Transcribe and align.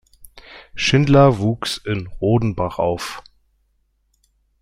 Schindler 0.73 1.37
wuchs 1.37 1.77
in 1.77 2.07
Rodenbach 2.07 2.79
auf. 2.79 3.21